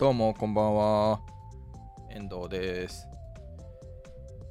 [0.00, 1.20] どうもこんばんは。
[2.08, 3.06] 遠藤です、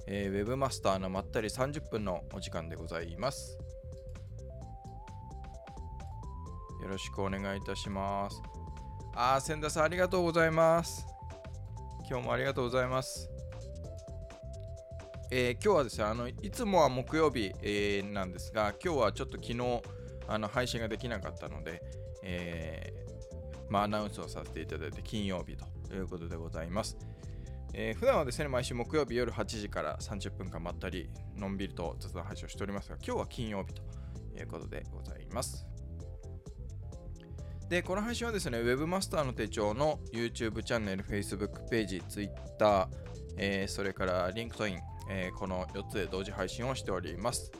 [0.06, 3.57] えー、ウェブマスターのまったり30分のお時間でございます。
[6.83, 8.39] よろしくお願いいたします。
[9.15, 11.04] あー千田さんありがとうございます。
[12.07, 13.27] 今日もありがとうございます。
[15.31, 19.81] えー今日はですねあのいつもは木曜日、えーなんですが今日はちょっと昨日
[20.27, 21.81] あの配信ができなかったので、
[22.21, 23.09] えー
[23.70, 26.97] まあ、アナウンスをさせていただいて金曜日ということでございます。
[27.73, 33.83] えー普段はですね、毎週木曜日夜8時から30分間まったり、のんびりと雑談配信をしておりますが、今日は金曜日と
[34.38, 35.66] いうことでございます。
[37.69, 42.89] で、この配信はですね、Webmaster の手帳の YouTube チャンネル、Facebook ページ、Twitter、
[43.38, 47.52] えーそれから LinkedIn、えーこの4つで同時配信をしております。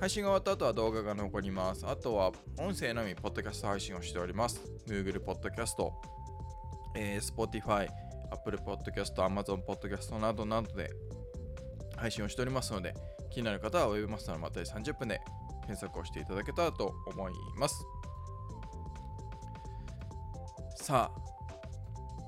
[0.00, 1.86] 配信が終わった後は動画が残ります。
[1.86, 4.58] あとは音声のみ、ポッドキャスト配信をしております。
[4.88, 5.74] Google Podcast、
[6.96, 7.86] えー Spotify、
[8.30, 10.88] Apple Podcast、Amazon Podcast などなどで
[11.98, 12.94] 配信をしておりますので、
[13.30, 15.20] 気になる方は Webmaster のまた30分で
[15.66, 17.84] 検索をしていただけたらと思います。
[20.76, 21.20] さあ、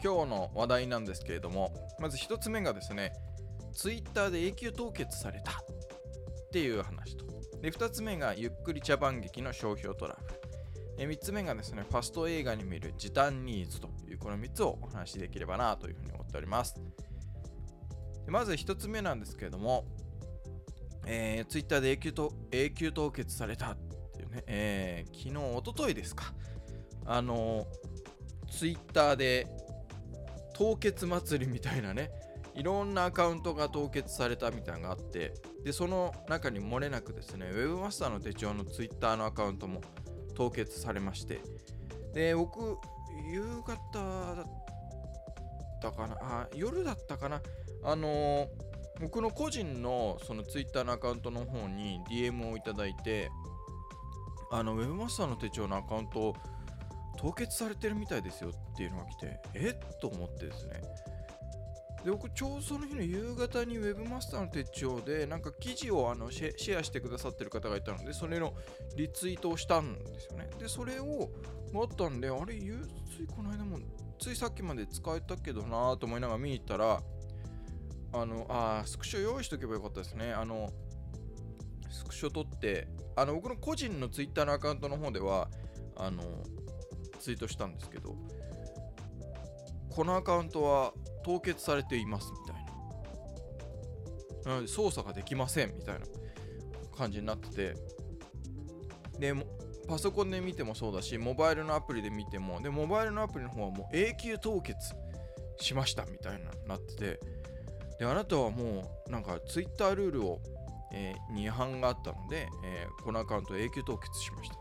[0.05, 3.15] 今日の話題なんですけれども、まず一つ目がですね、
[3.73, 5.55] Twitter で永久凍結されたっ
[6.53, 7.22] ていう話と。
[7.63, 10.41] で、2つ目がゆっくり茶番劇の商標トラブル。
[10.99, 16.75] え3つ目がですね、ファスト映画に見る時短ニーズというこの3つをお話しできればなというふうに思っております。
[18.27, 19.85] でまず1つ目なんですけれども、
[21.07, 23.77] えー、Twitter で永久と永久凍結されたっ
[24.17, 26.35] ていうね、えー昨日、おとといですか、
[27.07, 27.67] あの、
[28.51, 29.47] Twitter で
[30.53, 32.11] 凍結祭りみたいなね、
[32.55, 35.33] いろんなアカウントが凍結されたみたいなのがあって、
[35.65, 39.81] で、その中に漏れなくですね、Webmaster の手帳の Twitter のアカウントも
[40.35, 41.41] 凍結されまして、
[42.15, 42.79] で、僕、
[43.31, 44.47] 夕方だっ
[45.81, 47.41] たかな、あ、夜だったかな、
[47.85, 48.47] あのー
[49.01, 53.31] 僕の個人のその Twitter のアカウントの方に DM をいただいて、
[54.53, 56.37] あの、Webmaster の手帳のアカウント
[57.19, 60.83] 凍結されてるみたいですよっていうのが来て、えっと思ってですね、
[62.05, 68.55] で僕ちょうどその日の夕方に Webmaster の手帳でなんか記事をあのシェアしてくださってる方がいたのでそれの
[68.97, 70.51] リツイートをしたんですよね。
[70.59, 71.31] でそれを
[71.75, 72.87] あったんであれゆ
[73.17, 73.79] ついこの間も
[74.19, 77.01] ついさっきまで使えたけどなと思いながら見に行ったら
[78.13, 80.33] あのあスクショ用意しとけばよかったですね。
[80.33, 80.71] あの
[81.91, 85.49] スクショ取ってあの僕の個人の Twitter のアカウントの方では
[85.97, 86.23] あの
[87.21, 88.17] ツイートしたんですけど
[89.91, 92.73] このアカウントは凍結されていますみたいな。
[94.45, 96.07] なので操作ができませんみたいな
[96.97, 97.75] 感じになってて。
[99.19, 99.35] で、
[99.89, 104.95] パソコンで見てもそうだし、モバイルのアプリで見ても、で、モバイルのアプリの方はもう永久凍結
[105.59, 107.21] しましたみたいななってて、
[107.99, 110.41] で、あなたはもうなんか Twitter ルールを、
[110.93, 114.57] えーに違反があったので、えーこのアカウント永久凍結しました。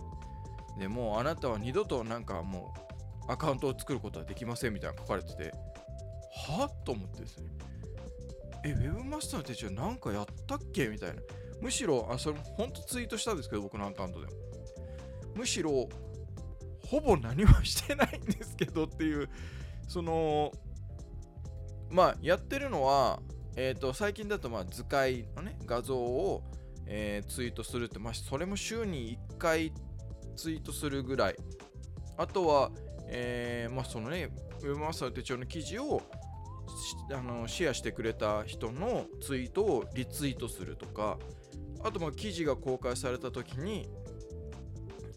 [0.78, 2.74] でもうあなたは二度となんかも
[3.28, 5.54] うアカウントを作ることはできませんみたいな書かれてて、
[6.32, 6.70] は？
[6.86, 7.50] と思ってですね。
[8.64, 10.88] え、ウェブマスターの手帳なんかやったっけ？
[10.88, 11.22] みたいな。
[11.62, 14.32] むしろ、あ、それほんとツイートしたんですけど、僕のアカウントでも。
[15.36, 15.88] むしろ、
[16.88, 19.30] ほぼ何もしてないんですけどっていう、
[19.88, 20.52] その、
[21.90, 23.20] まあ、やってるのは、
[23.56, 26.44] えっ、と、最近だと、まあ、図解のね、画像を、
[26.88, 29.72] えーツイートするって、まあ、それも週に1回
[30.36, 31.36] ツイートするぐらい。
[32.18, 32.72] あとは、
[33.08, 34.30] えーまあ、そのね、
[34.62, 36.02] ウェブマスターの手帳の記事を
[37.12, 41.18] あのシェアしてくれた人のツイートをリツイートするとか
[41.84, 43.90] あとまあ記事が公開された時に、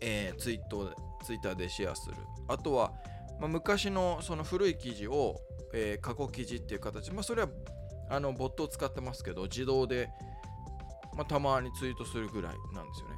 [0.01, 0.95] えーツイート
[1.25, 2.17] ツイッターでシェアする。
[2.49, 2.93] あとは、
[3.41, 5.41] まあ、昔のその古い記事を、
[5.73, 7.49] えー過去記事っていう形まあそれは
[8.11, 10.11] あのボットを使ってますけど自動で、
[11.17, 13.17] まあ、たまにツイートするぐらいなんですよね。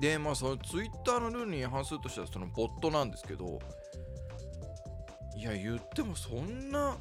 [0.00, 3.58] でまあそのツイッターのルールに違反するとしたらそのボットなんですけど
[5.36, 6.96] いや言ってもそんな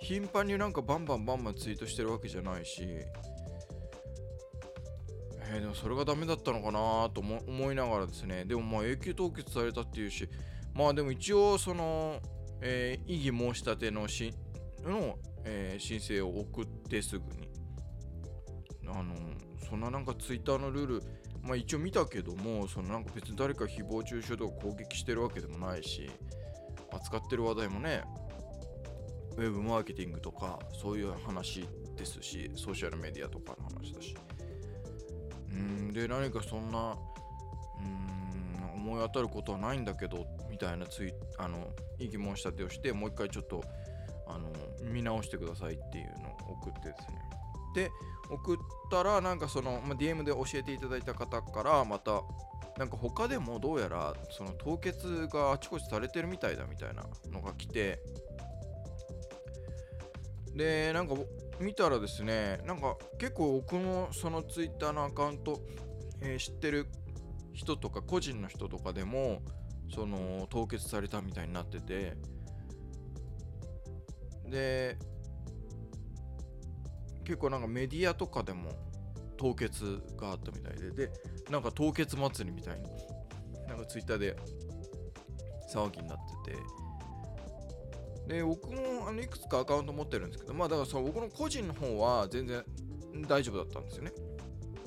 [0.00, 2.82] 頻繁になんかバンバンバンバンツイートしてるわけじゃないし。
[5.44, 8.46] えーでもそれがダメだったのかなと思思いながらですね。
[8.46, 10.28] でもまあ永久凍結されたっていうし。
[10.74, 12.20] まあでも一応その、
[12.62, 14.32] えー異議申し立てのし
[14.82, 17.50] の、えー申請を送ってすぐに。
[18.86, 19.14] あの
[19.68, 21.02] そんななんかツイッターのルール
[21.42, 26.10] まあ一応見たけどもそのなんか別に誰か誹謗中傷とか攻撃してるわけでもないし。
[26.92, 28.02] 扱ってる話題もね
[29.36, 31.66] ウェブマーケティングとかそういう話
[31.96, 34.14] ですしソーシャルメディアとかの話だし。
[35.50, 36.96] うんで何かそんな
[37.78, 41.68] うん思い当たることはないんだけどみたいなツイあの
[41.98, 43.62] 異議申し立てをしてもう一回ちょっと
[44.26, 44.50] あの
[44.90, 47.41] 見直してくださいっていうのを送ってですね。
[47.74, 47.90] で
[48.30, 48.58] 送っ
[48.90, 52.22] たらなんかその、まあ、DM で教えていただいた方からまた
[52.78, 58.00] なんか他でもどうやらその凍結があちこちされてるみたいだみたいなのが来て。
[60.54, 61.14] でなんか
[61.60, 65.62] 見たらですねなんか結構僕のその Twitter のアカウント、
[66.20, 66.88] えー、知ってる
[67.54, 69.40] 人とか個人の人とかでも
[69.94, 72.16] その凍結されたみたいになってて。
[74.50, 74.98] で
[77.24, 78.70] 結構なんかメディアとかでも
[79.36, 81.12] 凍結があったみたいでで
[81.50, 82.86] なんか凍結祭りみたいに
[83.68, 84.36] なんかツイッターで
[85.72, 86.58] 騒ぎになってて。
[88.28, 92.64] で僕もあのいくつかアカウント持ってるんですけどまあだからその僕の個人の方は全然
[93.26, 94.12] 大丈夫だったんですよね。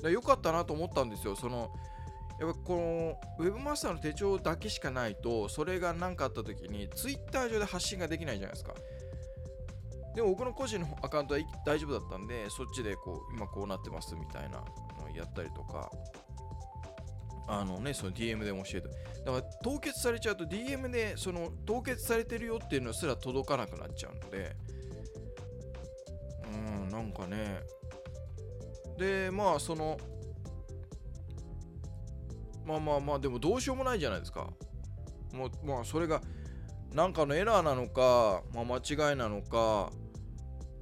[0.02, 1.36] でよかったなと思ったんですよ。
[1.36, 1.70] その
[2.40, 8.74] やっぱこの Webmaster の手帳だけしかないとそれが何かあった時に Twitter 上で発信ができないじゃないですか。
[10.16, 14.58] でも僕の個人のアカウントは大丈夫だったんでそっちでこう今こうなってますみたいな
[14.98, 15.90] のをやったりとか
[17.48, 18.88] あのね、その DM でも教えて。
[19.24, 24.56] だから凍結されちゃうと DM でその凍結されてるよっていうのすら届かなくなっちゃうので、
[26.52, 27.60] うん、なんかね。
[28.98, 29.96] で、まあその、
[32.64, 34.48] まあまあまあ、でもどうしようもないじゃないですか。
[35.32, 36.20] もう、まあそれが、
[36.92, 39.90] なんかのエラーなのか、まあ、間違いなのか、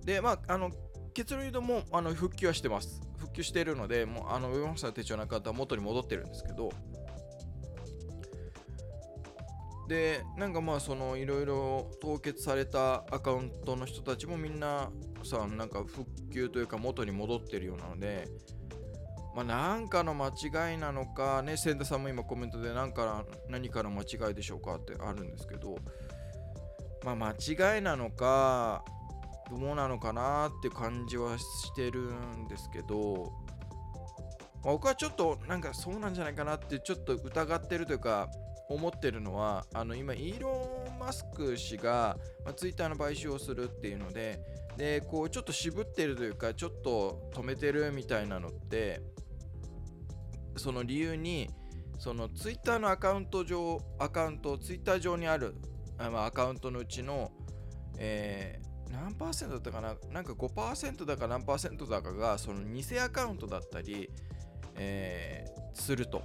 [0.05, 0.71] で、まあ、あの、
[1.15, 3.01] 結論言うともうあの復旧はしてます。
[3.19, 6.71] 復旧しているので、もうあのウェブマスター手帳のアカウントは元に戻ってるんですけど、
[9.89, 14.91] で、なんかまあそのいろいろ凍結されたアカウントの人たちもみんな
[15.23, 18.29] さ、なんか復旧というか元に戻ってるようなので、
[19.37, 25.77] まあなんかの間違いなのか、ね、千田さんも今コメントで何か何かの間違いでしょうかってあるんですけど、
[27.05, 28.85] まあ間違いなのか、
[29.51, 33.33] どうなのかなって感じはしてるんですけど、
[34.63, 38.29] まあ、僕はちょっとなんかそうなんじゃないかなってちょっと疑ってるというか
[38.69, 44.41] 思ってるのはあの今イーロン・マスク氏が、まあ、ツイッターの買収をするっていうので
[44.77, 49.01] でこうちょっと渋ってるというかちょっと止めてるみたいなのって
[50.57, 51.51] その理由に
[51.99, 55.55] そのツイッターのアカウント上アカウントツイッター上にある
[55.99, 57.31] あ、アカウントのうちの、
[57.99, 58.61] え
[58.95, 59.97] 何パーセントだったかな？
[60.13, 64.11] なんか5%だか何パーセントだかがその偽アカウントだったり、
[64.77, 66.23] えー、すると。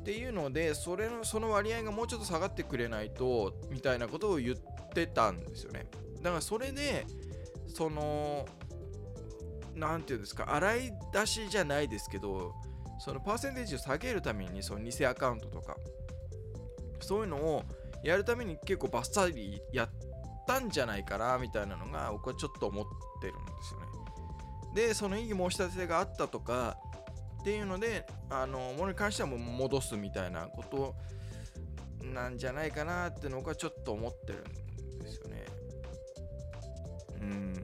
[0.00, 4.56] っていうのでそれのその割合がもうちょっと下がってくれないとみたいなことを言っ
[4.94, 5.86] てたんですよね。
[6.22, 7.06] だからそれで
[7.68, 8.46] その
[9.74, 12.54] 何て言うんですか洗い出しじゃないですけど
[12.98, 15.76] そのパーセンテージを下げるためにその偽アカウントとか
[17.00, 17.62] そういうのを
[18.02, 20.09] やるために結構バッサリやって
[20.50, 22.84] ったんじゃないかなみたいなのが僕はちょっと思っ
[23.20, 23.86] てるんですよね。
[24.74, 26.76] でその異議申し立てがあったとか
[27.40, 30.94] っていうのであのものに関してはもう戻すみたいなこと
[32.04, 34.44] なんじゃないかなっての僕はちょっと思ってる
[34.96, 35.44] んですよね。
[37.20, 37.54] うん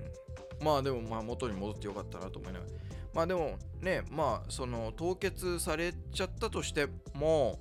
[0.60, 2.72] まあでもまあ元に戻ってよかったなと思いながら
[3.12, 7.58] まあでもねまあその凍結されちゃったとしても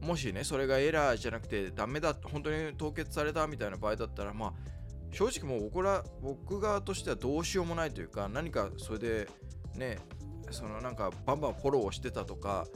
[0.00, 4.52] もしね、それがエラーじゃなくてダメだ、本当に凍結されたみたいな場合だったら、まあ、
[5.12, 9.28] 正直もう僕ら、僕側としてはどうしようもないというか、何かそれで
[9.76, 9.98] ね、
[10.50, 12.66] そのなんかバンバンフォローしてたとか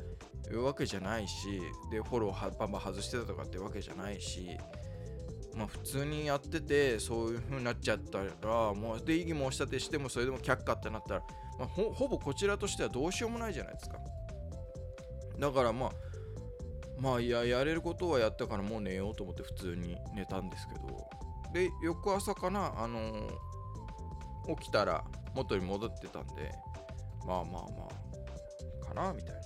[0.50, 1.60] いうわけじゃないし、
[1.90, 4.56] で、フォローバンバン外してたとかってわけじゃないし、
[5.56, 11.20] まあ普通にやってて、そういう風になっちゃったら、もうで、異議申し立てしてもそれでも却下ってなったら、
[11.58, 13.99] まあ、ほほぼこちらとしてはどうしようもないじゃないですか。
[15.38, 15.90] だからまあ、
[16.98, 21.08] まあいややれることはやったからもう寝ようと思って普通に寝たんですけど。
[21.52, 26.52] で翌朝かなあのー、起きたら元に戻ってたんで
[27.24, 27.88] まあまあま
[28.82, 29.40] あかなみたいな。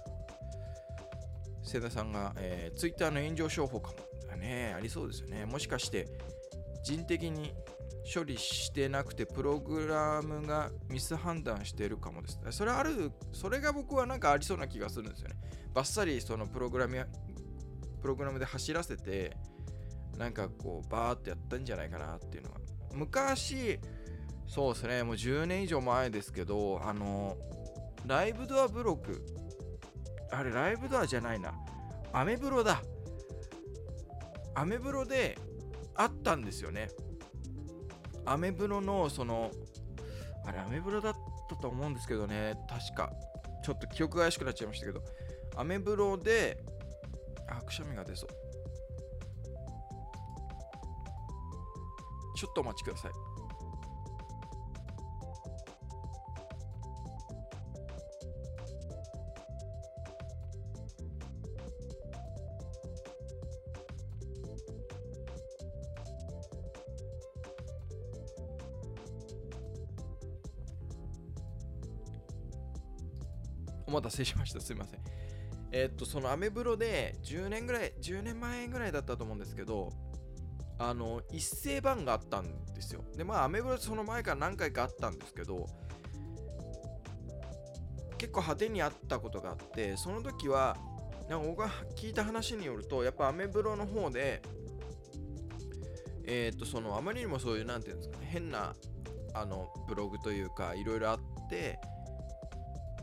[1.63, 4.75] 瀬田さんが、えー、Twitter の炎上商法かもね。
[4.77, 5.45] ありそうですよね。
[5.45, 6.07] もしかして
[6.83, 7.53] 人的に
[8.13, 12.39] 処理してなくてプログラムがミス判断してるかもです。
[12.51, 15.37] それあるそれが僕はなんかありそうな気がするんですよね。
[15.75, 17.07] バッサリそのプログラム
[18.01, 19.37] プログラムで走らせて
[20.17, 22.57] なんかこうバーってやったんじゃないかなっていうのが。
[22.95, 23.79] 昔
[24.47, 27.37] そうですねもう10年以上前ですけどあの
[28.07, 29.23] ライブドアブログ
[30.31, 31.55] あれライブドアじゃないな。
[32.13, 32.83] アメブロだ。
[34.55, 35.39] アメブロで
[35.95, 36.91] あったんですよね。
[38.25, 39.51] アメブロのその
[40.45, 41.15] あれアメブロだっ
[41.49, 42.57] たと思うんですけどね。
[42.69, 43.13] 確か。
[43.65, 45.03] ちょっと記憶が怪しくなっちゃいましたけど。
[45.57, 46.63] アメブロで
[47.49, 48.29] あくしゃみが出そう
[52.37, 53.11] ちょっとお待ちください
[73.89, 74.61] お待たせしました。
[74.61, 75.01] すみません。
[75.79, 79.93] え、っとそのアメブロで10年ぐらい10年前ぐらいだったと思うんですけど
[80.79, 83.03] あの一斉版があったんですよ。
[83.17, 85.67] でまあアメブロその前から何回かあったんですけど
[88.17, 90.77] 結構派手にあったことがあってその時は
[91.29, 94.43] なんか僕が聞いた話によるとやっぱアメブロの方で
[96.27, 98.75] えっ、とそのあまりにもそういうなんていうんですかね変な
[99.33, 101.79] あのブログというかいろいろあって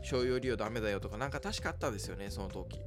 [0.06, 2.80] 商用利用ダメだよとかなんか確かあったんですよねその時。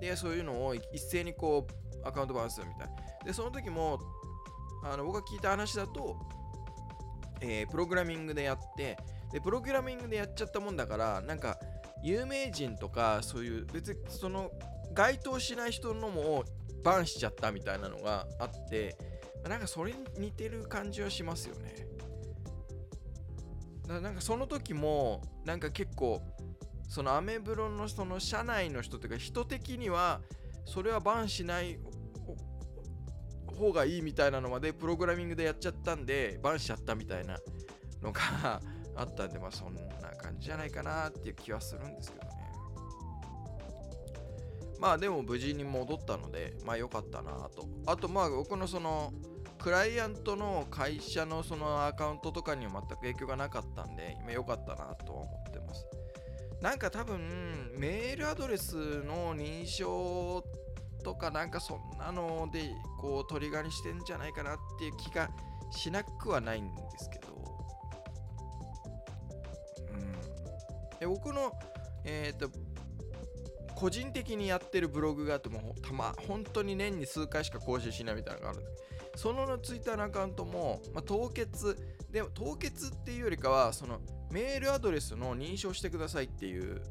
[0.00, 1.66] でそういうのを一斉にこ
[2.04, 2.88] うアカウントバンするみたい
[3.26, 3.98] でその時も
[4.84, 6.16] あの僕が聞いた話だと、
[7.40, 8.96] えー、プログラミングでやって
[9.32, 11.58] でプログラミングでやっちゃったもんだからなんか
[12.02, 14.50] 有名人とかそういう別にその
[14.94, 16.44] 該当しない人のも
[16.84, 18.96] バンしちゃったみたいなのがあって
[19.46, 21.86] なんかそれに似てる感じはしますよね。
[23.88, 26.22] なんかその時もなんか結構
[26.88, 30.20] そのアメブロのその社内の人というか人的には
[30.64, 31.78] それはバンしない
[33.46, 37.38] 方がいいみたいなのまでプログラミングでやっちゃったんでバンしちゃったみたいな
[38.02, 38.60] のが
[38.96, 39.82] あったんでまあそんな
[40.16, 42.32] 感じじゃないかなっていう気はするんですけどね。
[44.80, 47.68] まあでも無事に戻ったのでまあ良かったなと。
[47.86, 49.12] あとまあ僕のその
[49.58, 55.47] クライアントの会社のそのアカウントとかには全く影響がなかったんで今良かったなとは思って
[56.60, 57.20] なんか多分
[57.76, 60.44] メールアドレスの認証
[61.04, 65.30] とかなんかそんなのでこうトリガーにしてんじゃないかなっていう気が
[65.70, 67.26] しなくはないんですけど、
[69.92, 71.52] うん、で僕の
[72.04, 72.50] えっ、ー、と
[73.76, 78.70] 個人的にやってるブログがあってもたま本当に年に数回しか更新しないみたいなのがあるんで。
[79.18, 81.76] そのツイッターのアカウントも、まあ、凍結。
[82.08, 86.82] で凍結っていうよりかはそのメールアドレスの認証してくださいっていう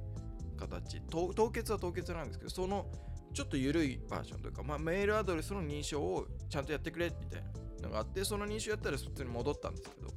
[0.58, 1.02] 形。
[1.10, 2.88] 凍結は凍結なんですけどその
[3.34, 7.44] ちょっと緩いバージョンというか、まあ、メールアドレスの認証をちゃんとやってくれみたい
[7.82, 10.14] なのがあってその認証やったら普通に戻ったんですけど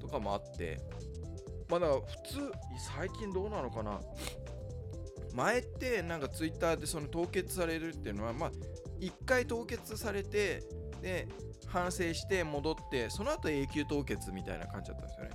[0.00, 0.80] とかもあって。
[1.68, 2.52] まあだから普通
[2.96, 4.00] 最近どうなのかな。
[5.34, 8.52] 前ってなんかツイッターでその凍結されるっていうのはまあ
[9.00, 10.62] 1回凍結されて
[11.02, 11.28] で
[11.66, 15.30] 反省して戻ってその後永久凍結みたいな感じだったんですよね。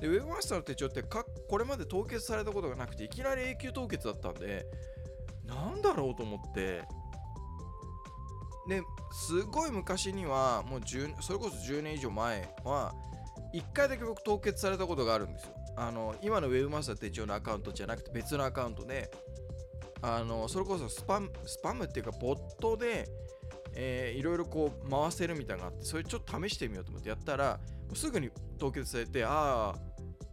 [0.00, 4.66] でウェブマスターの手帳ってかこれまで凍結されたことがなくていきなり永久凍結だったんで
[5.46, 6.82] なんだろうと思って。
[8.68, 12.94] ですごい昔にはもう10それこそ10年以上前は
[13.52, 15.54] 1回だけ僕凍結されたことがあるんですよ。
[15.76, 19.10] あの今の Webmaster 手帳のアカウントじゃなくて別のアカウントで
[20.00, 23.08] あのそれこそスパムスパムっていうかボットで、
[23.74, 27.58] えー、いろいろこう回せるみたいなのがあってそれちょっと試してみようと思ってやったら
[27.94, 29.78] すぐに凍結されてああ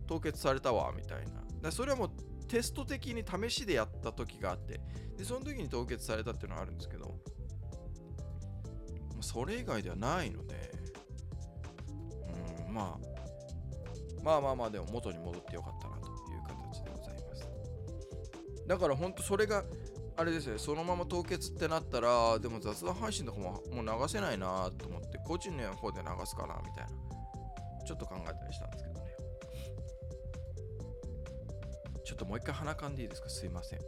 [0.08, 1.40] 凍結されたわみたいな。
[1.62, 2.10] だそれはもう
[2.48, 4.80] テスト的に試しでやった時があって
[5.18, 7.16] でその時に凍結されたっていうのはあるんですけど
[9.22, 10.72] それ以外ではないので
[12.68, 13.10] うんまあ
[14.24, 17.48] まあまあまあでも元に戻ってよかったなという形でございます。
[18.68, 19.64] だから本当それが
[20.20, 26.90] あれですねそのまま凍結ってなったらでも雑談配信とかももう流せないなと思って個人の方で流すかなみたいな
[27.86, 29.16] ちょっと考えたりしたんですけどね
[32.04, 33.30] ちょっともう一回鼻かんでいいですか？
[33.30, 33.80] すいません。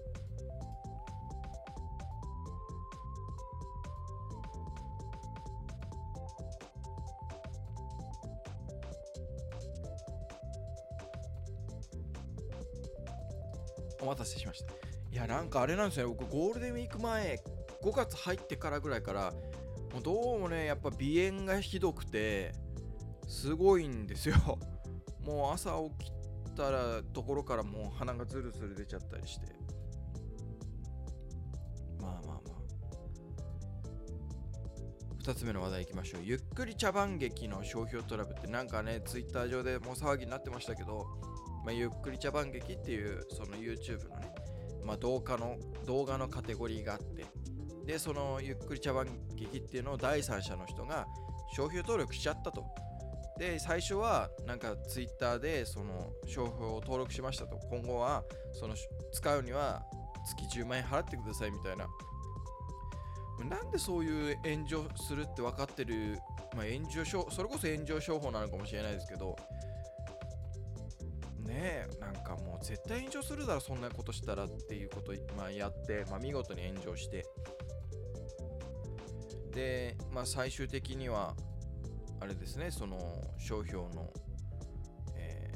[14.02, 14.81] お待たせしました。
[15.22, 17.40] や、なんかあれなんですよ、僕、ゴールデンウィーク前、
[17.84, 19.32] 5月入ってからぐらいから、
[19.94, 22.54] もうどうもね、やっぱ鼻炎がひどくて、
[23.28, 24.36] すごいんですよ。
[25.22, 26.12] もう朝起き
[26.56, 29.48] たらところからもう鼻がズルズル出ちゃったりして。
[32.02, 32.62] まあまあまあ。
[35.24, 36.22] 2つ目の話題いきましょう。
[36.24, 41.06] ゆっくり茶番劇の商標トラブルってなんかねツイッター上でもう騒ぎになってましたけど、
[41.64, 44.34] まあ、ゆっくり茶番劇っていうその YouTube のね、
[44.84, 47.26] まあ、動画の動画のカテゴリーがあって。
[47.86, 51.08] でそのゆっくり茶番劇っていうのを第三者の人が
[51.56, 52.64] 商標登録しちゃったと。
[53.38, 57.58] で最初はなんかツイッターでその商標を登録しましたと。
[57.70, 58.24] 今後は
[58.54, 58.76] その
[59.12, 59.84] 使うには
[60.26, 61.88] 月10万円払ってくださいみたいな。
[63.50, 66.20] なんでそういう炎上するって分かってる
[66.56, 69.36] まあ、炎上それこそ炎上商法なのかもしれないですけど
[71.46, 77.26] ねえなんかもう絶対炎上するだろそんなことしたらっていうことを、まあ、やって、まあ、見事に炎上して。
[79.52, 81.36] で、まあ、最終的には
[82.22, 82.98] あれですねその
[83.38, 84.14] 商標の、
[85.16, 85.52] え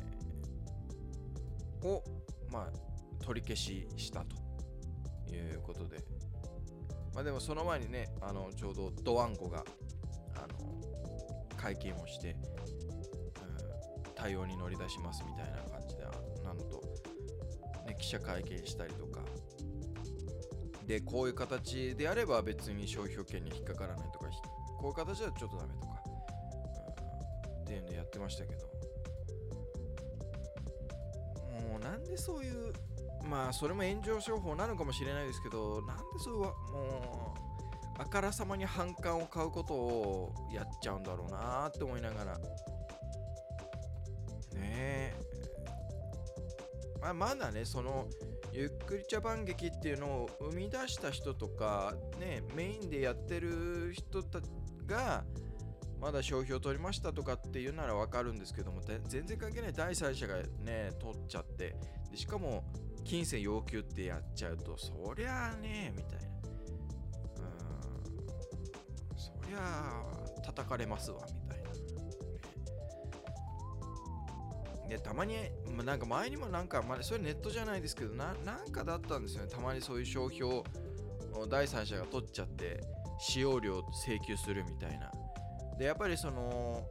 [1.82, 2.04] ー、を
[2.52, 5.98] まあ取り消ししたということで。
[7.14, 9.64] まあでもその前にねあのちょうどドワンゴが
[10.36, 10.82] あの
[11.56, 12.36] 会見をして、
[14.16, 15.75] 対応に乗り出しますみたいな感、
[18.00, 19.22] 記者会見したりとか。
[20.88, 24.28] でこういう形であれば別に商標権に引っかからないとか
[24.78, 26.04] こういう形はちょっとダメとか、
[27.58, 28.76] うん、っていうのやってましたけど。
[31.70, 32.72] もうなんでそういう
[33.28, 42.40] まあそれも炎上商法なのかもしれないですけどなんでそういうもうあからさまに反感を買うことをやっちゃうんだろうなって思いながら。
[47.06, 48.08] まあまだねその
[48.52, 54.40] ゆっくり茶番劇っていうのを生み出した人とかねメインでやってる人た
[54.88, 55.24] が
[56.02, 59.74] まだ商標取りましたとかっていうならわかるんですけども全然関係ない。
[59.74, 61.76] 第三者がね取っちゃって。
[62.10, 62.64] でしかも
[63.04, 66.26] 金銭要求ってやっちゃうとそりゃあねみたいな。
[67.38, 69.18] うん。
[69.18, 71.35] そりゃあ叩かれますわみ
[74.88, 75.36] でたまに、
[75.84, 79.50] なんか前にもなんか、まあ、それネットじゃないですけどななんかだったんですよね。
[79.50, 80.64] たまにそういう商標を
[81.50, 82.82] 第三者が取っちゃって
[83.20, 85.12] 使用料請求するみたいな。
[85.78, 86.88] でやっぱりその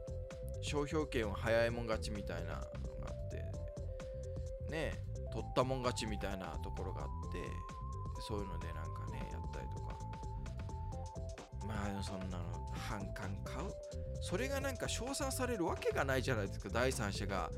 [0.61, 2.61] 商標権を早いもん勝ちみたいなのが
[3.07, 4.93] あってね
[5.31, 7.39] 取ったもん勝ちみたいなところがあって
[8.27, 9.97] そういうのでなんかねやったりとか。
[11.67, 13.71] まあそんなの反感買う。
[14.21, 16.69] それがなんか称賛されるわけがないじゃないですか。
[16.71, 17.49] 第三者が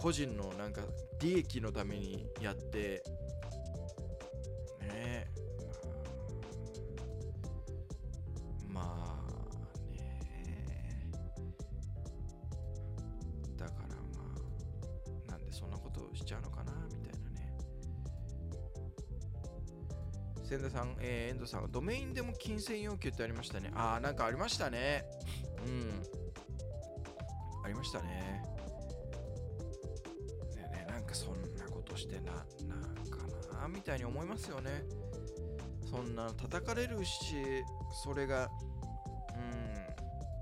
[0.00, 0.80] 個人のなんか
[1.20, 3.02] 利益のためにやって
[4.80, 5.26] ねえ
[8.66, 11.10] まあね
[13.58, 14.22] だからま
[15.28, 17.58] あなんでそんなことしちゃうのかなみたいなね
[20.48, 23.70] 千田さん、えー、遠藤さん、ドメインでも金銭要求ってありましたね。
[23.74, 25.04] ああ、なんかありましたね。
[25.66, 26.02] うん。
[27.62, 28.49] ありましたね。
[33.90, 34.84] たいに思いますよね。
[35.90, 37.64] そんな叩かれるし、
[38.04, 38.48] それが、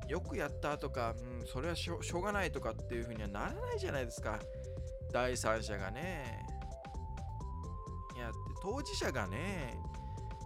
[0.05, 4.39] うん、よくやったとか、うん、それはしょしょうがないとかっていうふうにはならないじゃないですか。
[5.13, 6.45] 第三者がね。
[8.19, 9.79] やって、当事者がね、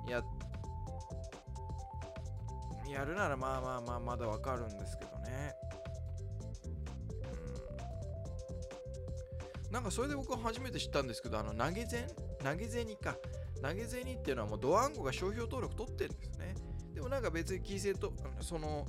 [0.09, 0.23] や
[2.89, 5.55] やるならまあまあまあまだわかるんですけどね
[9.65, 12.07] うんなんかそれで僕は初めて知ったんですけどあの投げ銭
[12.43, 13.17] 投げ銭か。
[13.63, 16.55] 投げ銭っていうのはもうドワンゴが商標登録取ってるんですね。
[16.95, 18.87] でもなんか別に規制とその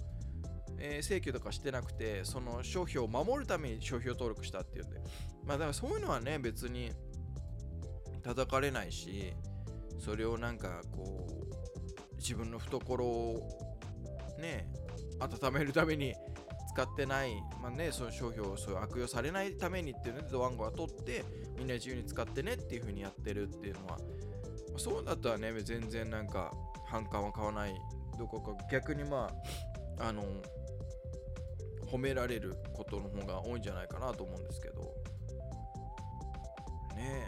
[0.80, 5.00] えー、請求とかしてなくて、その商標を守るために商標登録したっていうんで、
[5.46, 6.92] まあだからそういうのはね、別に
[8.22, 9.34] 叩かれないし、
[10.00, 13.50] それをなんかこう自分の懐を
[14.40, 14.68] ね
[15.20, 16.14] 温めるために
[16.74, 21.24] 使ってない、まあね、その商標をそう悪用されないためにっていうのでドワンゴは取って
[21.58, 24.00] みんな自由に使ってねっていう風にやってるっていうのは
[24.78, 26.52] そうだったらね全然なんか
[26.88, 27.76] 反感は買わない。
[28.18, 29.32] どこか逆にま
[30.00, 30.24] ああの
[31.92, 34.82] 褒められることの方が多いんじゃないかなと思うんですけど。
[36.96, 37.28] ね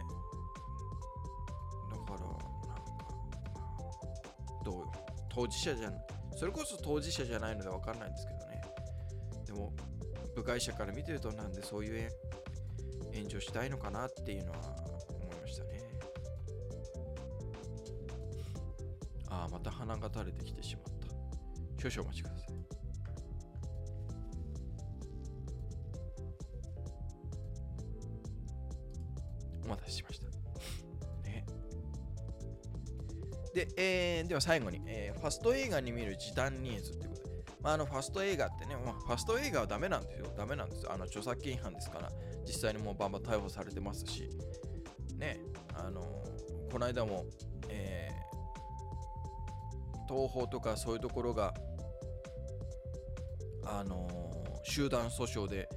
[1.90, 2.18] だから
[4.64, 4.84] どう
[5.28, 5.92] 当事者じゃ
[6.36, 8.45] それこそ当事者じゃないので分かんないんですけど
[9.56, 9.72] も
[10.34, 12.10] 部外者から見てるとなんでそういう
[13.14, 14.58] 炎上したいのかなっていうのは
[15.08, 15.82] 思いましたね。
[19.28, 21.90] ああまた鼻が垂れてきてしまった。
[21.90, 22.46] 少々お待ちください。
[29.64, 30.26] お待たせしました。
[31.24, 31.46] ね。
[33.54, 37.05] で、えー、では最後に、えー、ファスト映画に見る時短ニーズと、
[37.66, 40.26] まあ、あのファスト映画ってね、まあ、ファスト映画はダメなんですよ。
[40.36, 40.92] ダメなんですよ。
[40.92, 42.12] あの著作権違反ですから、
[42.46, 44.30] 実際にもうバンバン逮捕されてますし、
[45.18, 45.40] ね、
[45.74, 47.24] あのー、この間も、
[47.68, 51.52] えー、東宝とかそういうところが、
[53.64, 55.68] あのー、集団訴訟で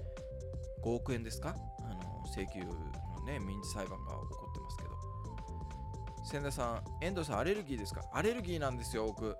[0.83, 4.89] 5億円ですか、あの請求のね、民事裁判が起こってますけど、
[6.39, 8.03] 千田さん、遠藤さん、アレルギーですか？
[8.13, 9.35] アレルギーなんですよ、僕。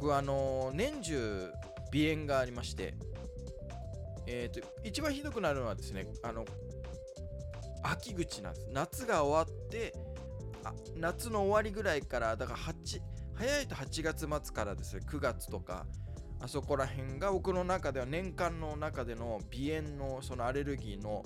[0.00, 1.52] 僕、あの、年中、
[1.92, 2.94] 鼻炎がありまして、
[4.30, 6.44] えーと、一番ひどくなるのはですねあの
[7.82, 8.68] 秋口なんです。
[8.70, 9.94] 夏が終わって
[10.64, 13.00] あ夏の終わりぐらいからだから8
[13.34, 15.86] 早いと8月末からですね9月とか
[16.40, 21.22] あそこら辺が僕の中では年間の中での鼻炎のそのアレルギーの、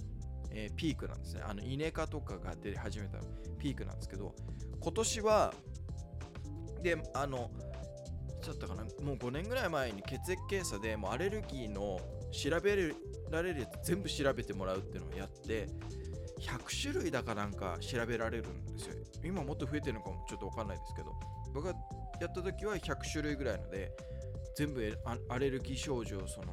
[0.53, 1.43] えー、ピークなんですね。
[1.45, 3.19] あのイネ科とかが出始めた
[3.59, 4.33] ピークなんですけど
[4.81, 5.53] 今年は
[6.83, 7.51] であの
[8.43, 8.83] ちょっとかな。
[8.83, 12.01] もう5年ぐらい前に血液検査でもうアレルギーの
[12.33, 12.77] 調べ
[13.31, 15.69] られるやつ全部調べてもらうっていうのをやって
[16.41, 18.95] 100種類だかなんか調べられるんですよ。
[19.25, 21.13] 今もっと増えてるのかもちょっと分かんないですけど
[21.55, 21.75] 僕が
[22.21, 23.93] やった時は100種類ぐらいので
[24.57, 26.53] 全部アレルギー症状をその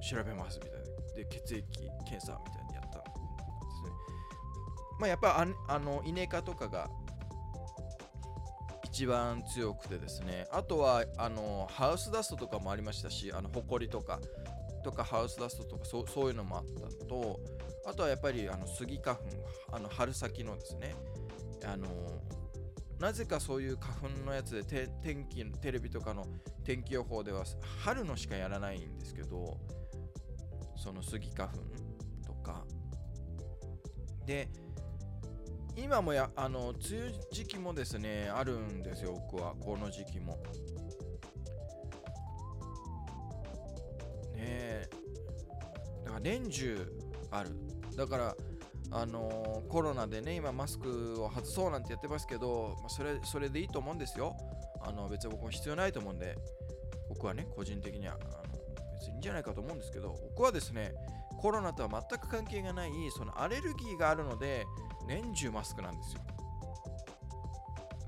[0.00, 0.86] 調べますみたいな。
[1.14, 1.64] で血液
[2.06, 3.90] 検査みたいにやったんですね。
[5.00, 6.90] まあやっぱああのイネ科とかが
[8.96, 10.46] 一番強くてですね。
[10.50, 14.20] あとはあのハウスダストとかもありましたしあのホコリとか
[14.82, 17.38] とかハウスダストとかそうそういうのもあったのと
[17.84, 19.24] あとはやっぱりあのスギ花粉
[19.70, 20.94] あの春先のですね。
[21.66, 21.86] あの
[22.98, 26.24] なぜかそういう花粉のやつで天気テレビとかの
[26.64, 27.44] 天気予報では
[27.84, 29.58] 春のしかやらないんですけど
[30.74, 31.58] そのスギ花粉
[32.26, 32.64] とか。
[34.24, 34.48] で
[35.76, 39.54] 今もやあの梅雨時期もですねあるんですよ僕は。
[39.60, 40.32] この時期も。
[44.34, 44.88] ねえ。
[46.04, 46.92] だから年中
[47.30, 47.50] ある。
[47.94, 48.36] だから
[48.90, 54.34] あのー、コロナでね今マスクを外そうなんてやってますけど、まあ、それそれでいいと思うんですよ。
[54.80, 56.36] あの別に僕も必要ないと思うんで。
[57.08, 58.58] 僕はね個人的にはあの
[58.94, 60.16] 別にいいんじゃないかと思うんですけど。
[60.30, 60.94] 僕はですね
[61.46, 64.66] コロナとは全く関係がないそのアレルギーがあるので
[65.06, 66.20] 年中マスクなんですよ。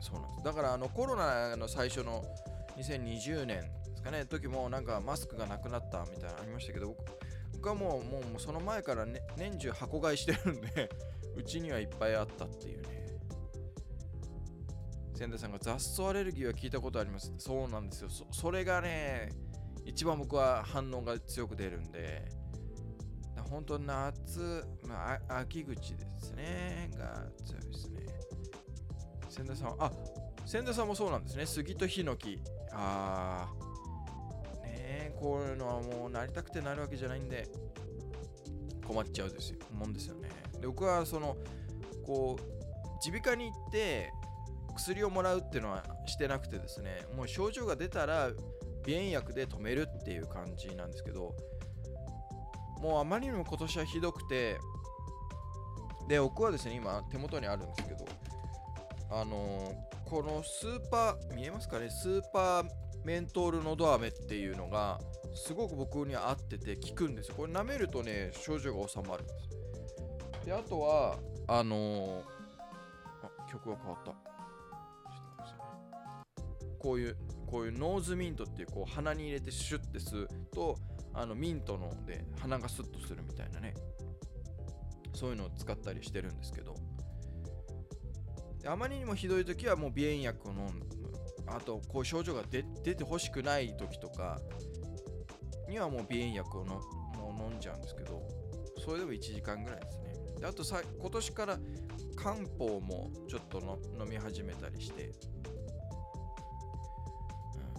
[0.00, 0.42] そうなんです。
[0.42, 2.24] だからあのコロナの最初の
[2.76, 6.96] 2020年ですかね時もなんかマスクがなくなったみたいなのありましたけど
[7.52, 10.90] 僕はもうもうその前から、ね、年中箱買いしてるんで
[11.38, 12.88] うちにはいっぱいあったっていうね。
[15.14, 17.32] 千田さんが雑草アレルギーは聞いたことあります。
[17.38, 18.10] そうなんですよ。
[18.10, 19.28] そそれがね
[19.84, 22.47] 一番僕は反応が強く出るんで。
[23.48, 26.90] 本当夏、まあ、秋口ですね。
[26.98, 28.06] が強いですね。
[29.28, 29.92] 千田さんあ
[30.46, 31.46] 千田さんもそうなんですね。
[31.46, 32.40] 杉とヒノキ。
[32.72, 33.48] あ
[34.62, 37.48] あねこういうのはもうなりたくてなるわけじゃないんで
[38.86, 39.58] 困っちゃうですよ。
[39.72, 40.28] もんですよね。
[40.60, 41.36] で僕はその
[42.04, 42.58] こう
[43.06, 44.12] 耳鼻科に行って
[44.76, 48.30] 薬をもらうっていうのはしてなくてですねもう症状が出たら
[48.84, 51.34] 鼻炎薬で止めるっていう感じなんですけど
[52.80, 54.58] もうあまりにも今年はひどくて
[56.08, 58.06] で僕はですね今手元にあるんですけど
[59.10, 62.64] あのー、このスーパー見えますかねスーパー
[63.04, 65.00] メントールのど飴っていうのが
[65.34, 67.34] すごく僕に合ってて効くんですよ。
[67.36, 69.32] これ舐めるとね症状が収まるんで
[70.42, 70.46] す。
[70.46, 72.20] であとはあのー、
[73.22, 74.12] あ曲が変わった。
[76.78, 80.76] こういうこういうノーズミントっていうこう鼻に入れてシュッて吸うと
[81.20, 83.74] あのミントので鼻がスッとするみたいなね。
[85.14, 86.76] そういうのを使ったりしてるんですけど。
[88.66, 90.82] あまりにもひどい時はもう鼻炎薬を飲ん
[91.46, 92.62] あとこう症状が出
[92.94, 94.38] てほしくない時とか
[95.68, 98.22] にはもう鼻炎薬をのもう飲んじゃうんですけど。
[98.88, 100.14] それでも1時間ぐらいですね。
[100.40, 101.58] であとさ今年から
[102.16, 105.12] 漢方もちょっとの飲み始めたりして、うん、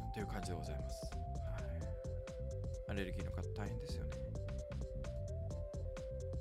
[0.10, 1.12] っていう感じでございます、
[2.89, 4.12] アレルギーの方大変ですよね。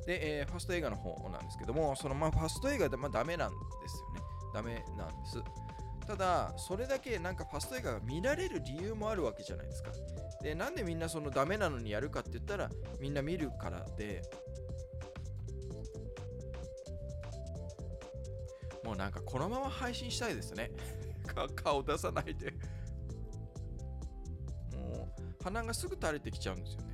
[0.06, 3.56] で、えー、ファスト映画の方なんですけどもそのまあファスト映画でまあダメなんで
[3.88, 4.20] すよね。
[4.54, 5.42] ダメなんです。
[6.06, 9.90] ただそれだけなんかファスト映画が見られる理由もあるわけじゃないですか。
[10.42, 14.22] でなんでみんなそのダメなのにやるかって言ったらみんな見るからで。
[18.82, 20.70] もうなんかこのまま配信したいですね。
[21.54, 22.54] 顔出さないで。
[25.48, 26.88] 鼻がすぐ垂れてきちゃうんですよね。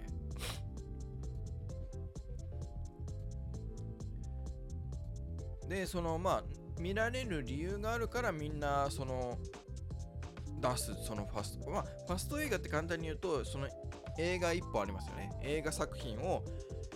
[5.68, 6.44] でそのまあ
[6.78, 9.38] 見られる理由があるからみんなその
[10.60, 13.66] 出すそのファストまあファスト映画って簡単に言うとその
[14.18, 15.30] 映画1本ありますよね。
[15.42, 16.44] 映画作品を、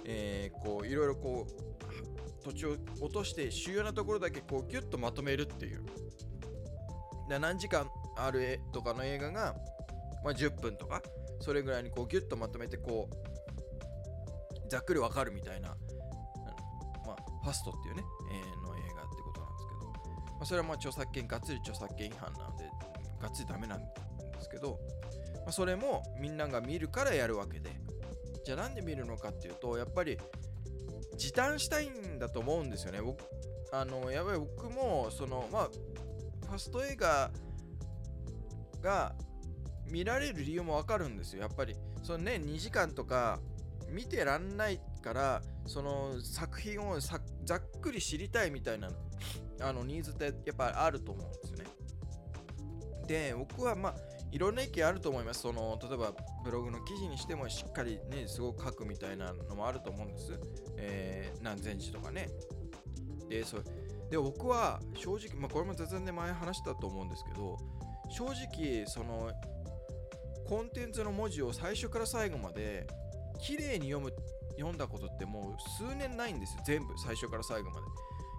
[0.04, 5.82] えー、こういろいろこう土地を落として主要なところだけこうギュッとまとめるっていう。
[7.28, 9.56] で何時間ある絵とかの映画が、
[10.24, 11.02] まあ、10分とか。
[11.40, 15.76] それぐらいにこうギュッとまとめてこうざっくりわかるみたいな、
[17.06, 18.68] まあ、ファストっていうね、えー、の
[20.38, 22.64] まあ、それはまあ著作権、がっつり著作権違反なので、
[23.20, 23.86] がっつりダメなんで
[24.40, 24.78] すけど、
[25.44, 27.70] まあ、それもみんなが見るからやるわけで
[28.44, 30.16] じゃあなんで見るのかっていうとやっぱり
[31.16, 33.02] 時短したいんだと思うんですよね。
[33.02, 33.24] 僕
[33.72, 35.68] あのやばい僕もそのまあ
[36.46, 37.30] ファスト映画
[38.80, 39.14] が
[39.90, 41.42] 見られる理由もわかるんですよ。
[41.42, 41.74] やっぱり。
[42.02, 43.40] そのね2時間とか
[43.90, 47.16] 見てらんないからその作品をざ
[47.56, 48.90] っくり知りたいみたいな
[49.60, 51.64] あのニーズってやっぱあると思うんですよね。
[53.06, 53.94] で僕はまあ
[54.30, 55.40] いろんな意見あると思います。
[55.40, 56.12] その例えば
[56.44, 60.38] ブログの記事にしてもしっかりねすごく書くみたいなのもあると思うんです、
[60.76, 62.28] えー、何千字とかね。
[63.28, 63.58] でそ
[64.10, 67.58] で僕は正直、まあ、これも全然前話したと思うんですけど
[68.10, 69.30] 正直その
[70.48, 72.86] コンテンツの文字を最初から最後まで
[73.38, 74.12] 綺麗に読む
[74.56, 76.62] 読んだことってもう数年ないんですよ。
[76.66, 77.86] 全部最初から最後まで。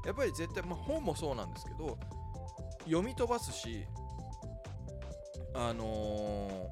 [0.06, 1.98] やっぱり絶対、まあ、本もそうなんですけど
[2.86, 3.86] 読み飛ばすし
[5.54, 6.70] あの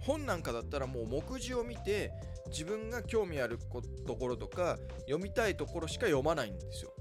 [0.00, 2.10] ー、本なんかだったらもう目次を見て
[2.50, 3.58] 自分が興味ある
[4.06, 6.92] ところとか読みたいところしか読まないんですよ。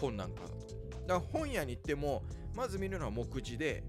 [0.00, 0.54] 本なんかだと
[1.06, 2.22] だから本屋に行っても
[2.54, 3.84] まず見るのは目次で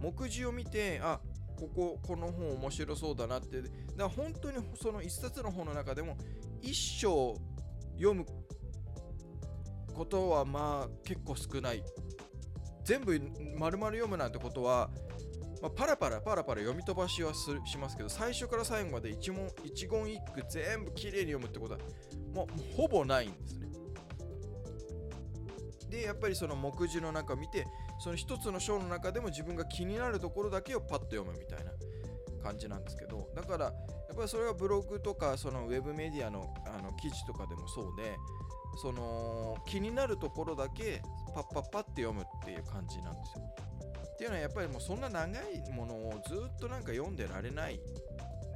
[0.00, 1.20] 目次を見てあ
[1.68, 3.62] こここの本面白そうだなって。
[3.62, 6.16] だから本当にその一冊の本の中でも
[6.60, 7.36] 一章
[7.94, 8.26] 読む
[9.94, 11.82] ことはまあ結構少ない。
[12.84, 13.18] 全部
[13.56, 14.90] 丸々読むなんてことは、
[15.62, 21.80] まあ、パラパラパラパラ読み飛ばしはしますけど最初から最後まで一問一言一句全部きれいに読むってことは
[22.34, 23.68] もうほぼないんですね。
[25.88, 27.64] でやっぱりその目次の中見て
[28.04, 31.72] その一つの章の中でも自分が気になるところだけをパッと読むみたいな
[32.42, 33.70] 感じなんですけどだからや
[34.12, 38.14] っぱりそれはブログとかそのウェブメディアのあの記事とかでもそうで
[38.82, 41.00] その気になるところだけ
[41.32, 43.44] パッパッパって読むっていう感じなんですよ。
[44.12, 47.80] っていうのはやっぱりもうそんな長いものをずっとなんか読んでられない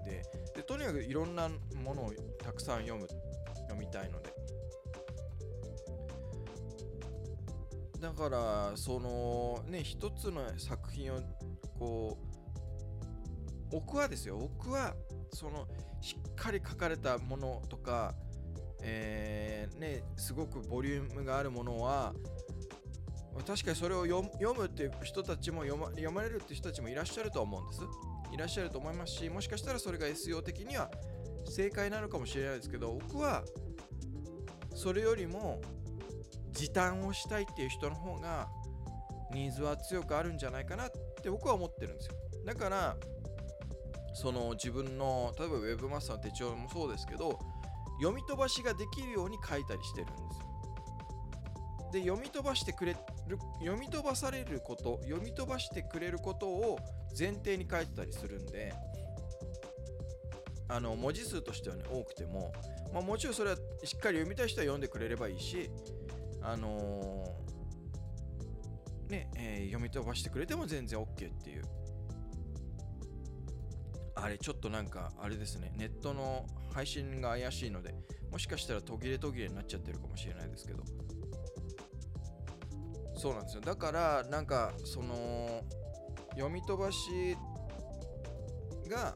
[0.04, 0.22] で
[0.56, 1.48] でとにかくいろんな
[1.82, 2.12] ものを
[2.44, 3.08] たくさん読む
[3.54, 4.28] 読みたいので
[8.00, 11.18] だからそのね一つの作品を
[11.78, 12.28] こう
[13.70, 14.38] 僕はですよ。
[14.38, 14.94] 僕は
[15.32, 15.66] その
[16.00, 18.14] しっかり書かれたものとか、
[18.82, 22.14] えー、ねすごくボリュームがあるものは
[23.46, 27.82] 確かにそれを読むっていう人たちも読ま読まれるって人たちもいらっしゃると思うんです。
[28.32, 30.90] いらっしゃると思いますしもしかしたらそれが SEO 的には
[31.46, 33.42] 正解なのかもしれないですけど僕は
[34.74, 35.60] それよりも
[36.58, 38.48] 時短をしたいっていう人の方が
[39.32, 40.90] ニーズは強くあるんじゃないかなっ
[41.22, 42.14] て僕は思ってるんですよ。
[42.44, 42.96] だから
[44.12, 47.38] その自分の例えば Web マスターの手帳もそうですけど
[48.00, 50.48] 読み飛ばしができるように書いたりしてるんですよ。
[51.92, 52.96] で読み飛ばしてくれ
[53.28, 56.78] る読み飛ばされること読み飛ばしてくれることを
[57.16, 58.74] 前提に書いてたりするんで
[60.68, 62.52] あの文字数としてはね多くても、
[62.92, 65.70] まあ、もちろんそれはしっかり読みたい人は読んでくれればいいし
[66.42, 71.62] あのー、ね、えー、読み飛ばしてくれても全然 OK っていう。
[74.14, 77.94] あれ、ちょっとなんか、あれですね、ネットの配信が怪しいので、
[78.32, 80.82] もしかしたら途切れ途切れになっちゃってるかもしれないですけど。
[83.14, 83.60] そうなんですよ。
[83.60, 85.62] だから、なんか、その、
[86.30, 87.36] 読み飛ばし
[88.88, 89.14] が、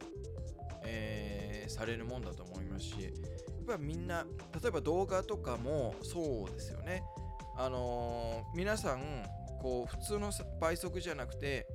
[0.85, 3.12] えー、されるもんだと思いますし、
[3.64, 4.25] ぱみんな、
[4.61, 7.03] 例えば動画とかもそうですよね。
[7.57, 9.25] あのー、皆さん
[9.61, 11.66] こう普通の倍速じゃなくて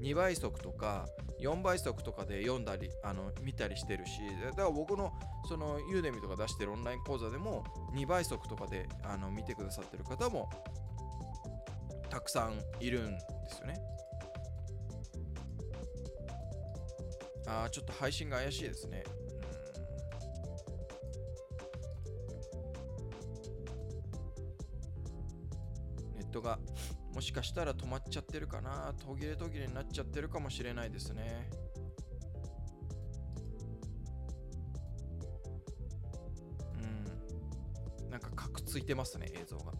[0.00, 1.06] 2倍速とか
[1.40, 5.12] 4倍速とかで読んだりあの見たりしてるしだから僕の
[5.48, 7.64] そのユーデミとか出してるオンライン講座でも
[7.94, 10.48] 2倍速とかであの見てくださってる方も
[12.08, 13.80] たくさんいるんですよね
[17.46, 19.04] ああちょっと配信が怪しいですね
[27.18, 31.50] もしかしたら止まっちゃってるかな途切れ途切れになっちゃってるかもしれないですね。
[38.04, 38.10] うん。
[38.10, 39.72] なんかカクついてますね映像が。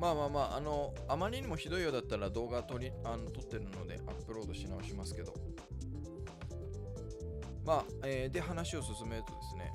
[0.00, 5.34] まあまあまああのあまりにもひどいようだったら動画撮りあの撮ってるのでアップロードし直しますけど。
[7.66, 9.70] まあ、えー、で話を進めるとですね、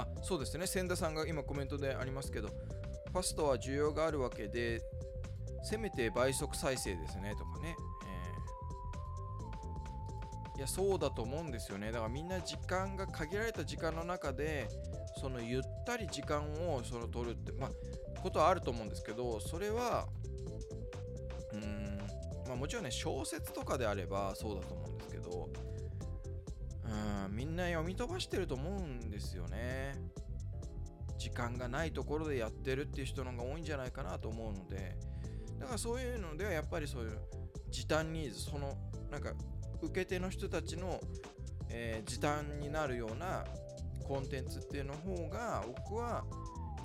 [0.00, 0.66] あそうですね。
[0.66, 4.82] 千田さんが今コメントでありますけどファストは需要があるわけで
[5.62, 7.76] せめて倍速再生ですねとかね、
[10.54, 11.90] えー、いやそうだと思うんですよね。
[11.90, 14.68] だからみんな時間が限られた時間の中で
[15.20, 17.70] そのゆったり時間をその取るってまあ
[18.20, 20.06] ことはあると思うんですけどそれは
[21.52, 21.98] うん
[22.46, 24.87] まあもちろんね小説とかであればそうだと思う
[27.38, 29.94] みんな読み飛ばしてると思うんですよね。
[31.18, 34.96] 時間がないところでやってるっていう人の方が多いんじゃないかなと思うので。
[35.60, 37.18] だからそういうのではやっぱりそういう
[37.70, 38.76] 時短ニーズその
[39.12, 39.34] なんか
[39.80, 41.00] 受け手の人たちの、
[41.70, 43.44] えー時短になるような
[44.02, 46.24] コンテンツっていうの方が僕は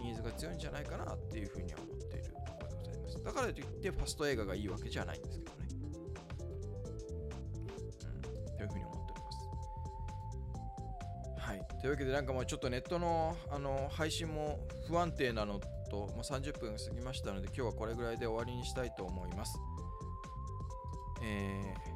[0.03, 3.23] ニーズが強いんじゃないかなっていうふうには思っているところでございます。
[3.23, 5.42] だからといってファスト映画がいいわけじゃないんです
[11.83, 15.59] というわけでなんかもうちょっとネットのあの配信も不安定なの
[15.91, 19.59] と、まあ、30分過ぎましたので今日はこれぐらいで終わりにしたいと思います。
[21.21, 21.92] えー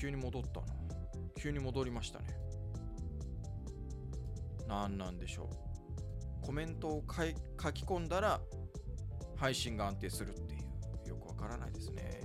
[0.00, 0.66] 急に戻ったな
[1.36, 2.26] 急に戻りましたね。
[4.66, 5.50] なんなんでしょ
[6.42, 6.46] う。
[6.46, 8.40] コメントを書き込んだら
[9.36, 10.56] 配信が安定するってい
[11.06, 11.08] う。
[11.10, 12.22] よくわからないですね。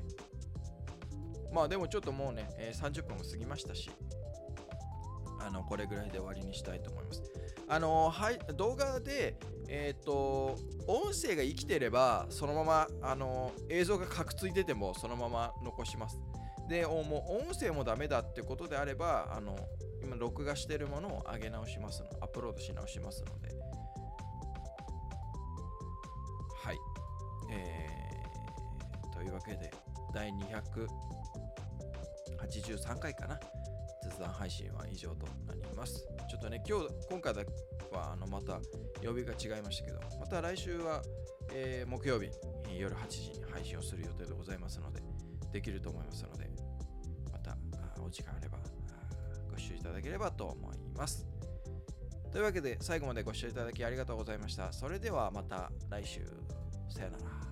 [1.52, 3.90] まあでもちょっともうね、えー30分も過ぎましたし
[5.40, 7.24] あのこれぐらいで終わりにしたいと思います。
[7.68, 10.58] あのはい動画でえっ、と
[10.88, 16.22] 音声が生きてればそのままあの映像がかくついててもそのまま残します。
[16.68, 19.56] でもう音声もダメだってことであればあの
[20.04, 23.50] 今録画してるものを上げ直しますのアップロードし直しますので。
[26.64, 26.78] はい。
[27.52, 29.72] えー、というわけで
[30.14, 33.40] 第283回かな。
[34.04, 36.08] 雑談配信は以上となります。
[36.30, 37.34] ちょっとね今日今回
[37.92, 38.60] はあのまた
[39.02, 41.02] 曜日が違いましたけどまた来週は、
[41.54, 42.30] えー木曜日
[42.78, 45.02] 夜8時に配信をする予定でございますので
[45.56, 46.50] できると思いますので
[47.32, 47.56] また
[48.06, 48.62] お時間あればあ
[49.50, 51.26] ご視聴いただければと思います。
[52.30, 54.74] というわけで最後までご視聴いただきありがとうございました。
[54.74, 56.20] それではまた来週。
[56.90, 57.45] さよなら。